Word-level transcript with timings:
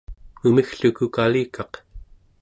mumiggluku 0.41 1.05
kalikaq 1.15 1.73